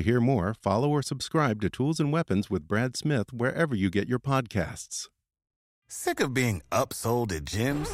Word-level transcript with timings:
To 0.00 0.04
hear 0.04 0.20
more, 0.22 0.54
follow 0.54 0.88
or 0.88 1.02
subscribe 1.02 1.60
to 1.60 1.68
Tools 1.68 2.00
and 2.00 2.10
Weapons 2.10 2.48
with 2.48 2.66
Brad 2.66 2.96
Smith 2.96 3.34
wherever 3.34 3.74
you 3.74 3.90
get 3.90 4.08
your 4.08 4.18
podcasts. 4.18 5.08
Sick 5.88 6.20
of 6.20 6.32
being 6.32 6.62
upsold 6.72 7.32
at 7.32 7.44
gyms? 7.44 7.90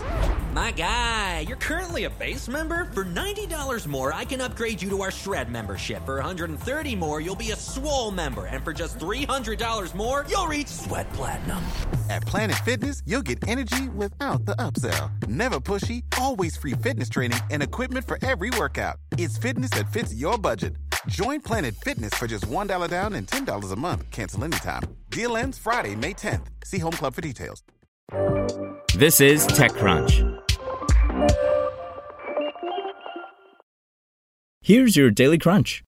My 0.52 0.70
guy, 0.70 1.41
you're 1.48 1.56
currently 1.56 2.05
a 2.05 2.10
base 2.10 2.46
member. 2.46 2.84
For 2.92 3.05
$90 3.05 3.87
more, 3.87 4.12
I 4.12 4.24
can 4.24 4.41
upgrade 4.41 4.80
you 4.80 4.88
to 4.91 5.02
our 5.02 5.10
Shred 5.10 5.51
membership. 5.51 6.05
For 6.05 6.15
130 6.15 6.95
more, 6.95 7.20
you'll 7.20 7.34
be 7.34 7.51
a 7.51 7.56
Swole 7.56 8.10
member. 8.10 8.46
And 8.46 8.62
for 8.62 8.73
just 8.73 8.98
$300 8.98 9.95
more, 9.95 10.24
you'll 10.29 10.46
reach 10.46 10.68
Sweat 10.68 11.12
Platinum. 11.15 11.59
At 12.09 12.23
Planet 12.23 12.57
Fitness, 12.65 13.02
you'll 13.04 13.23
get 13.23 13.46
energy 13.48 13.88
without 13.88 14.45
the 14.45 14.54
upsell. 14.57 15.27
Never 15.27 15.59
pushy, 15.59 16.04
always 16.18 16.57
free 16.57 16.74
fitness 16.74 17.09
training 17.09 17.41
and 17.51 17.62
equipment 17.62 18.07
for 18.07 18.18
every 18.23 18.51
workout. 18.51 18.96
It's 19.18 19.37
fitness 19.38 19.70
that 19.70 19.93
fits 19.93 20.15
your 20.15 20.38
budget. 20.38 20.77
Join 21.09 21.41
Planet 21.41 21.74
Fitness 21.77 22.15
for 22.15 22.27
just 22.27 22.46
$1 22.46 22.88
down 22.88 23.12
and 23.15 23.27
$10 23.27 23.73
a 23.73 23.77
month. 23.77 24.10
Cancel 24.10 24.45
anytime. 24.45 24.83
Deal 25.10 25.37
ends 25.37 25.59
Friday, 25.59 25.96
May 25.96 26.15
10th. 26.15 26.46
See 26.65 26.79
Home 26.79 26.93
Club 26.93 27.15
for 27.15 27.21
details. 27.21 27.62
This 28.95 29.21
is 29.21 29.46
TechCrunch. 29.49 30.43
Here's 34.60 34.96
your 34.96 35.10
Daily 35.10 35.38
Crunch. 35.38 35.84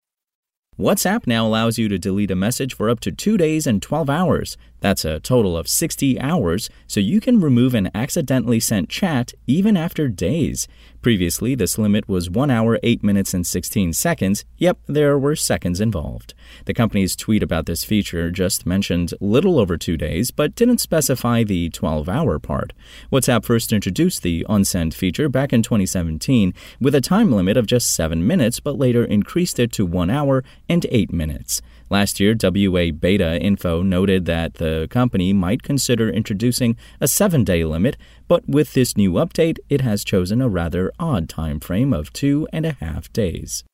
WhatsApp 0.78 1.26
now 1.26 1.44
allows 1.44 1.78
you 1.78 1.88
to 1.88 1.98
delete 1.98 2.30
a 2.30 2.36
message 2.36 2.72
for 2.74 2.88
up 2.88 3.00
to 3.00 3.10
two 3.10 3.36
days 3.36 3.66
and 3.66 3.82
12 3.82 4.08
hours. 4.08 4.56
That's 4.80 5.04
a 5.04 5.20
total 5.20 5.56
of 5.56 5.68
60 5.68 6.20
hours, 6.20 6.70
so 6.86 7.00
you 7.00 7.20
can 7.20 7.40
remove 7.40 7.74
an 7.74 7.90
accidentally 7.94 8.60
sent 8.60 8.88
chat 8.88 9.32
even 9.46 9.76
after 9.76 10.08
days. 10.08 10.68
Previously, 11.00 11.54
this 11.54 11.78
limit 11.78 12.08
was 12.08 12.28
1 12.28 12.50
hour, 12.50 12.78
8 12.82 13.04
minutes, 13.04 13.32
and 13.32 13.46
16 13.46 13.92
seconds. 13.92 14.44
Yep, 14.56 14.78
there 14.86 15.18
were 15.18 15.36
seconds 15.36 15.80
involved. 15.80 16.34
The 16.64 16.74
company's 16.74 17.14
tweet 17.14 17.42
about 17.42 17.66
this 17.66 17.84
feature 17.84 18.30
just 18.30 18.66
mentioned 18.66 19.14
little 19.20 19.58
over 19.58 19.76
two 19.76 19.96
days, 19.96 20.30
but 20.30 20.54
didn't 20.54 20.78
specify 20.78 21.44
the 21.44 21.70
12 21.70 22.08
hour 22.08 22.38
part. 22.38 22.72
WhatsApp 23.12 23.44
first 23.44 23.72
introduced 23.72 24.22
the 24.22 24.44
unsend 24.48 24.92
feature 24.92 25.28
back 25.28 25.52
in 25.52 25.62
2017 25.62 26.52
with 26.80 26.94
a 26.94 27.00
time 27.00 27.32
limit 27.32 27.56
of 27.56 27.66
just 27.66 27.94
7 27.94 28.26
minutes, 28.26 28.58
but 28.58 28.78
later 28.78 29.04
increased 29.04 29.58
it 29.58 29.72
to 29.72 29.86
1 29.86 30.10
hour 30.10 30.42
and 30.68 30.84
8 30.90 31.12
minutes. 31.12 31.62
Last 31.90 32.20
year, 32.20 32.36
WA 32.40 32.90
Beta 32.90 33.40
Info 33.40 33.82
noted 33.82 34.26
that 34.26 34.54
the 34.54 34.88
company 34.90 35.32
might 35.32 35.62
consider 35.62 36.10
introducing 36.10 36.76
a 37.00 37.08
seven 37.08 37.44
day 37.44 37.64
limit, 37.64 37.96
but 38.26 38.48
with 38.48 38.74
this 38.74 38.96
new 38.96 39.12
update, 39.12 39.58
it 39.70 39.80
has 39.80 40.04
chosen 40.04 40.42
a 40.42 40.48
rather 40.48 40.92
odd 40.98 41.28
time 41.28 41.60
frame 41.60 41.92
of 41.92 42.12
two 42.12 42.46
and 42.52 42.66
a 42.66 42.72
half 42.72 43.12
days. 43.12 43.64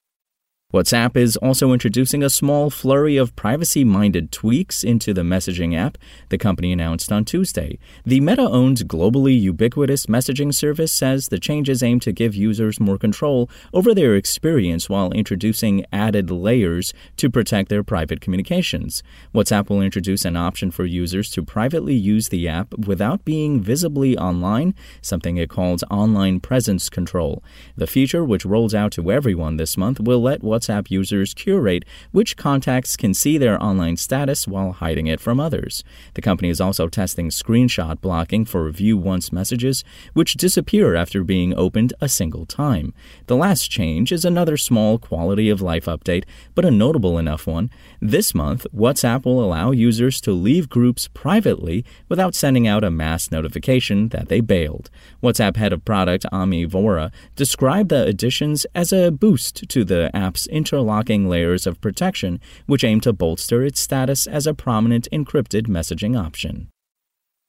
WhatsApp 0.75 1.17
is 1.17 1.37
also 1.37 1.73
introducing 1.73 2.25
a 2.25 2.29
small 2.29 2.69
flurry 2.69 3.17
of 3.17 3.37
privacy 3.37 3.85
minded 3.85 4.33
tweaks 4.33 4.83
into 4.83 5.15
the 5.15 5.21
messaging 5.21 5.73
app, 5.79 5.97
the 6.31 6.37
company 6.37 6.73
announced 6.73 7.13
on 7.13 7.25
Tuesday. 7.25 7.79
The 8.05 8.19
Meta 8.19 8.43
owned 8.43 8.89
globally 8.89 9.41
ubiquitous 9.41 10.07
messaging 10.07 10.53
service 10.53 10.93
says 10.93 11.29
the 11.29 11.39
changes 11.39 11.81
aim 11.81 12.01
to 12.01 12.11
give 12.11 12.35
users 12.35 12.81
more 12.81 12.99
control 12.99 13.49
over 13.73 13.95
their 13.95 14.17
experience 14.17 14.91
while 14.91 15.13
introducing 15.13 15.87
added 15.93 16.29
layers 16.29 16.93
to 17.19 17.31
protect 17.31 17.69
their 17.69 17.85
private 17.85 18.21
communications. 18.21 19.05
WhatsApp 19.33 19.71
will 19.71 19.81
introduce 19.81 20.25
an 20.25 20.37
option 20.37 20.73
for 20.73 20.85
users 20.85 21.31
to 21.31 21.45
privately 21.45 21.95
use 21.95 22.31
the 22.31 22.49
app 22.49 22.77
without 22.77 23.25
being 23.25 23.63
visibly 23.63 24.19
online, 24.19 24.75
something 25.01 25.37
it 25.37 25.49
calls 25.49 25.85
online 25.89 26.41
presence 26.41 26.91
control. 26.91 27.45
The 27.77 27.87
feature, 27.87 28.25
which 28.25 28.45
rolls 28.45 28.75
out 28.75 28.91
to 28.95 29.13
everyone 29.13 29.57
this 29.57 29.77
month, 29.77 30.01
will 30.01 30.21
let 30.21 30.41
WhatsApp 30.41 30.64
WhatsApp 30.65 30.91
users 30.91 31.35
curate 31.35 31.85
which 32.11 32.37
contacts 32.37 32.97
can 32.97 33.13
see 33.13 33.37
their 33.37 33.63
online 33.63 33.97
status 33.97 34.49
while 34.49 34.73
hiding 34.73 35.07
it 35.07 35.21
from 35.21 35.39
others. 35.39 35.85
The 36.15 36.23
company 36.23 36.49
is 36.49 36.61
also 36.61 36.89
testing 36.89 37.29
screenshot 37.29 38.01
blocking 38.01 38.45
for 38.45 38.71
view 38.71 38.97
once 38.97 39.33
messages, 39.33 39.85
which 40.15 40.35
disappear 40.35 40.95
after 40.95 41.23
being 41.23 41.55
opened 41.55 41.93
a 42.01 42.09
single 42.09 42.47
time. 42.47 42.95
The 43.27 43.37
last 43.37 43.71
change 43.71 44.11
is 44.11 44.25
another 44.25 44.57
small 44.57 44.99
quality 44.99 45.51
of 45.51 45.61
life 45.61 45.85
update, 45.85 46.25
but 46.55 46.65
a 46.65 46.71
notable 46.71 47.19
enough 47.19 47.47
one. 47.47 47.71
This 48.01 48.35
month, 48.35 48.67
WhatsApp 48.75 49.25
will 49.25 49.45
allow 49.45 49.71
users 49.71 50.21
to 50.23 50.33
leave 50.33 50.69
groups 50.69 51.09
privately 51.09 51.85
without 52.09 52.35
sending 52.35 52.67
out 52.67 52.85
a 52.85 52.91
mass 52.91 53.31
notification 53.31 54.09
that 54.09 54.29
they 54.29 54.41
bailed. 54.41 54.89
WhatsApp 55.23 55.57
head 55.57 55.73
of 55.73 55.85
product 55.85 56.25
Ami 56.33 56.67
Vora 56.67 57.13
described 57.37 57.91
the 57.91 58.05
additions 58.05 58.67
as 58.75 58.93
a 58.93 59.11
boost 59.11 59.69
to 59.69 59.85
the 59.85 60.15
app's 60.15 60.47
interlocking 60.55 61.29
layers 61.29 61.67
of 61.67 61.81
protection, 61.81 62.41
which 62.67 62.85
aim 62.85 63.01
to 63.01 63.13
bolster 63.13 63.63
its 63.65 63.81
status 63.81 64.27
as 64.27 64.47
a 64.47 64.55
prominent 64.55 65.09
encrypted 65.13 65.67
messaging 65.67 66.19
option. 66.19 66.69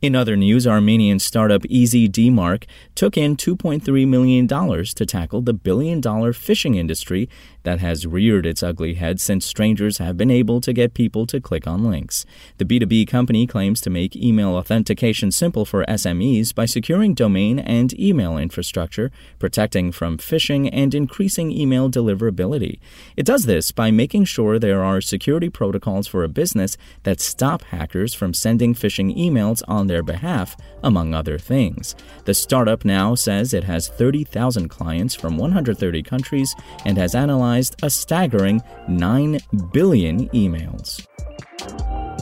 In 0.06 0.16
other 0.16 0.36
news, 0.38 0.68
Armenian 0.68 1.18
startup 1.18 1.64
EasyDMARC 1.64 2.66
took 2.94 3.18
in 3.18 3.36
$2.3 3.36 4.08
million 4.08 4.48
to 4.48 5.06
tackle 5.08 5.42
the 5.42 5.52
billion 5.52 6.00
dollar 6.00 6.32
phishing 6.32 6.76
industry 6.76 7.28
that 7.64 7.80
has 7.80 8.06
reared 8.06 8.46
its 8.46 8.62
ugly 8.62 8.94
head 8.94 9.20
since 9.20 9.48
strangers 9.48 9.98
have 9.98 10.16
been 10.16 10.30
able 10.30 10.62
to 10.62 10.74
get 10.74 10.94
people 10.94 11.26
to 11.26 11.42
click 11.42 11.66
on 11.66 11.84
links. 11.84 12.24
The 12.60 12.66
B2B 12.66 13.08
company 13.08 13.48
claims 13.48 13.82
to 13.82 13.90
make 13.90 14.16
email 14.16 14.50
authentication 14.50 15.32
simple 15.32 15.66
for 15.66 15.84
SMEs 15.86 16.54
by 16.54 16.66
securing 16.66 17.16
domain 17.16 17.58
and 17.58 18.00
email 18.00 18.38
infrastructure, 18.38 19.12
protecting 19.40 19.92
from 19.92 20.20
phishing, 20.20 20.70
and 20.72 20.94
increasing 20.94 21.52
email 21.52 21.90
deliverability. 21.90 22.78
It 23.18 23.26
does 23.26 23.46
this 23.46 23.72
by 23.72 23.90
making 23.90 24.26
sure 24.26 24.60
there 24.60 24.84
are 24.84 25.02
security 25.02 25.50
protocols 25.50 26.06
for 26.08 26.24
a 26.24 26.30
business 26.30 26.78
that 27.02 27.20
stop 27.20 27.64
hackers 27.64 28.14
from 28.14 28.36
sending 28.36 28.76
phishing 28.76 29.18
emails 29.18 29.64
on 29.68 29.88
their 29.88 29.95
behalf, 30.04 30.56
among 30.84 31.14
other 31.14 31.38
things. 31.38 31.96
The 32.26 32.34
startup 32.34 32.86
now 32.86 33.16
says 33.16 33.54
it 33.54 33.64
has 33.64 33.88
30,000 33.88 34.70
clients 34.70 35.16
from 35.16 35.38
130 35.38 36.04
countries 36.04 36.56
and 36.86 36.98
has 36.98 37.16
analyzed 37.16 37.76
a 37.84 37.90
staggering 37.90 38.62
9 38.88 39.40
billion 39.72 40.30
emails. 40.30 41.06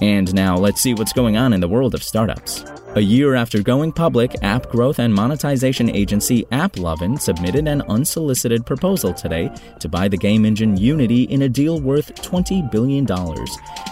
And 0.01 0.33
now 0.33 0.57
let's 0.57 0.81
see 0.81 0.93
what's 0.93 1.13
going 1.13 1.37
on 1.37 1.53
in 1.53 1.61
the 1.61 1.67
world 1.67 1.93
of 1.93 2.03
startups. 2.03 2.65
A 2.95 3.01
year 3.01 3.33
after 3.33 3.63
going 3.63 3.91
public, 3.91 4.35
app 4.43 4.69
growth 4.69 4.99
and 4.99 5.11
monetization 5.11 5.89
agency 5.89 6.43
AppLovin 6.51 7.19
submitted 7.19 7.67
an 7.67 7.81
unsolicited 7.89 8.67
proposal 8.67 9.11
today 9.11 9.49
to 9.79 9.89
buy 9.89 10.07
the 10.07 10.15
game 10.15 10.45
engine 10.45 10.77
Unity 10.77 11.23
in 11.23 11.41
a 11.41 11.49
deal 11.49 11.81
worth 11.81 12.13
$20 12.13 12.69
billion. 12.69 13.03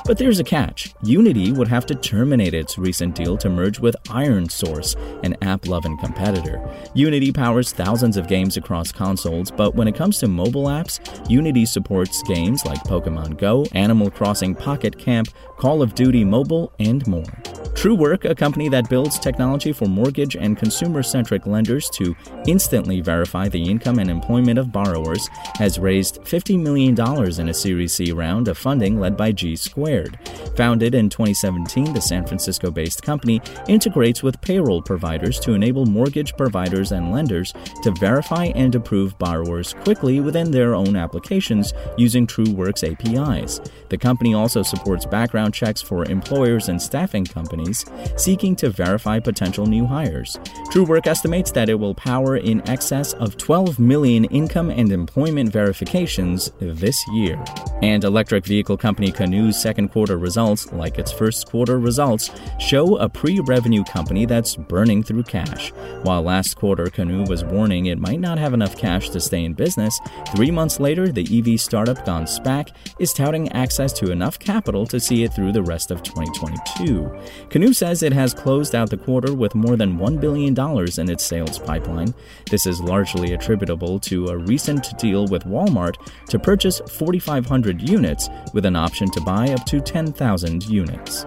But 0.06 0.20
there's 0.20 0.38
a 0.38 0.44
catch. 0.44 0.94
Unity 1.02 1.52
would 1.52 1.68
have 1.68 1.88
to 1.88 1.96
terminate 1.96 2.54
its 2.54 2.78
recent 2.78 3.16
deal 3.16 3.38
to 3.38 3.50
merge 3.50 3.80
with 3.80 3.96
ironSource, 4.04 4.96
an 5.24 5.36
AppLovin 5.42 6.00
competitor. 6.00 6.62
Unity 6.94 7.32
powers 7.32 7.74
thousands 7.74 8.18
of 8.18 8.28
games 8.28 8.56
across 8.56 8.92
consoles, 8.92 9.50
but 9.50 9.74
when 9.74 9.88
it 9.88 9.96
comes 9.96 10.20
to 10.20 10.28
mobile 10.28 10.66
apps, 10.66 11.00
Unity 11.28 11.66
supports 11.66 12.22
games 12.22 12.66
like 12.66 12.84
Pokemon 12.84 13.40
Go, 13.40 13.66
Animal 13.72 14.12
Crossing 14.12 14.54
Pocket 14.54 15.00
Camp, 15.00 15.30
Call 15.58 15.82
of 15.82 15.96
Duty 15.96 16.24
Mobile, 16.24 16.72
and 16.78 17.08
more. 17.08 17.26
Truework, 17.74 18.30
a 18.30 18.36
company 18.36 18.70
that 18.70 18.90
builds 18.90 19.18
technology 19.18 19.72
for 19.72 19.86
mortgage 19.86 20.36
and 20.36 20.58
consumer 20.58 21.02
centric 21.02 21.48
lenders 21.48 21.90
to 21.92 22.16
instantly 22.46 23.02
verify 23.02 23.48
the 23.48 23.64
income 23.64 23.98
and 23.98 24.10
employment 24.10 24.60
of 24.60 24.72
borrowers, 24.72 25.28
has 25.56 25.80
raised 25.80 26.22
$50 26.22 26.62
million 26.62 27.00
in 27.40 27.50
a 27.50 27.54
Series 27.54 27.94
C 27.94 28.12
round 28.12 28.48
of 28.48 28.58
funding 28.58 29.00
led 29.00 29.16
by 29.16 29.32
G 29.32 29.56
Squared. 29.56 30.20
Founded 30.58 30.94
in 30.94 31.10
2017, 31.10 31.94
the 31.94 32.02
San 32.02 32.26
Francisco 32.28 32.70
based 32.70 33.02
company 33.02 33.42
integrates 33.68 34.22
with 34.22 34.42
payroll 34.42 34.82
providers 34.82 35.40
to 35.40 35.54
enable 35.54 35.86
mortgage 35.86 36.36
providers 36.36 36.92
and 36.92 37.12
lenders 37.12 37.54
to 37.84 37.92
verify 38.00 38.46
and 38.54 38.76
approve 38.76 39.18
borrowers 39.18 39.74
quickly 39.84 40.20
within 40.20 40.52
their 40.52 40.76
own 40.76 40.96
applications 40.96 41.74
using 41.98 42.28
Truework's 42.28 42.84
APIs. 42.84 43.62
The 43.90 43.98
company 43.98 44.34
also 44.34 44.62
supports 44.62 45.06
background 45.06 45.54
checks 45.54 45.82
for 45.82 46.06
employers 46.06 46.70
and 46.70 46.82
staffing 46.82 47.26
companies 47.26 47.61
companies 47.62 47.86
seeking 48.18 48.56
to 48.58 48.70
verify 48.70 49.20
potential 49.20 49.66
new 49.66 49.86
hires. 49.86 50.38
Truework 50.72 51.08
estimates 51.08 51.52
that 51.52 51.70
it 51.70 51.76
will 51.76 51.96
power 51.96 52.38
in 52.38 52.68
excess 52.70 53.14
of 53.14 53.38
12 53.38 53.80
million 53.80 54.26
income 54.26 54.70
and 54.70 54.92
employment 54.92 55.52
verifications 55.52 56.52
this 56.60 56.98
year. 57.10 57.44
And 57.82 58.04
electric 58.04 58.46
vehicle 58.46 58.78
company 58.78 59.12
Canoo's 59.12 59.60
second 59.60 59.90
quarter 59.90 60.18
results, 60.18 60.72
like 60.72 61.00
its 61.00 61.12
first 61.12 61.48
quarter 61.48 61.80
results, 61.80 62.30
show 62.60 62.98
a 62.98 63.10
pre 63.10 63.40
revenue 63.40 63.84
company 63.84 64.26
that's 64.26 64.56
burning 64.56 65.02
through 65.04 65.24
cash. 65.24 65.72
While 66.04 66.22
last 66.22 66.56
quarter 66.56 66.86
Canoo 66.86 67.28
was 67.28 67.44
warning 67.44 67.88
it 67.88 67.98
might 67.98 68.20
not 68.20 68.38
have 68.38 68.54
enough 68.54 68.78
cash 68.78 69.10
to 69.10 69.20
stay 69.20 69.44
in 69.44 69.54
business, 69.54 70.00
three 70.36 70.52
months 70.52 70.80
later, 70.80 71.12
the 71.12 71.26
EV 71.40 71.60
startup 71.60 72.06
gone 72.06 72.26
SPAC 72.26 72.70
is 73.00 73.14
touting 73.14 73.52
access 73.52 73.92
to 73.94 74.12
enough 74.12 74.38
capital 74.38 74.86
to 74.86 75.00
see 75.00 75.24
it 75.24 75.34
through 75.34 75.52
the 75.52 75.64
rest 75.64 75.90
of 75.90 76.04
2022. 76.04 77.12
Canoo 77.50 77.74
says 77.74 78.04
it 78.04 78.14
has 78.14 78.34
closed 78.34 78.76
out 78.76 78.90
the 78.90 78.98
quarter 78.98 79.34
with 79.34 79.56
more 79.56 79.76
than 79.76 79.98
$1 79.98 80.22
billion 80.22 80.58
in 81.00 81.10
its 81.10 81.24
sales 81.24 81.58
pipeline. 81.58 82.14
This 82.50 82.66
is 82.66 82.80
largely 82.80 83.34
attributable 83.34 84.00
to 84.02 84.28
a 84.28 84.38
recent 84.38 84.98
deal 84.98 85.28
with 85.28 85.46
Walmart 85.46 85.96
to 86.28 86.38
purchase 86.38 86.80
4,500 86.88 87.71
units 87.80 88.28
with 88.54 88.66
an 88.66 88.76
option 88.76 89.12
to 89.12 89.22
buy 89.22 89.50
up 89.50 89.66
to 89.68 89.80
10,000 89.80 90.66
units. 90.66 91.26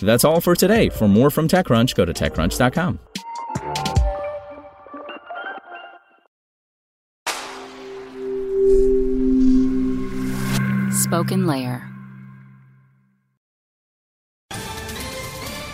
That's 0.00 0.24
all 0.24 0.40
for 0.40 0.54
today. 0.54 0.88
For 0.88 1.08
more 1.08 1.30
from 1.30 1.48
TechCrunch, 1.48 1.94
go 1.94 2.04
to 2.04 2.12
TechCrunch.com. 2.12 3.00
Spoken 10.92 11.46
Layer. 11.46 11.86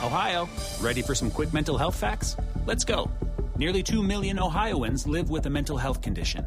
Ohio, 0.02 0.48
ready 0.80 1.02
for 1.02 1.14
some 1.14 1.30
quick 1.30 1.52
mental 1.52 1.76
health 1.76 1.96
facts? 1.96 2.36
Let's 2.64 2.84
go. 2.84 3.10
Nearly 3.58 3.82
2 3.82 4.02
million 4.02 4.38
Ohioans 4.38 5.06
live 5.06 5.30
with 5.30 5.46
a 5.46 5.50
mental 5.50 5.76
health 5.76 6.00
condition. 6.00 6.46